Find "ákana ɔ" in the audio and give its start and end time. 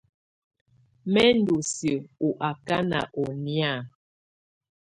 2.49-3.23